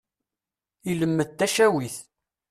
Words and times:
Ilemmed 0.91 1.29
tacawit. 1.39 1.95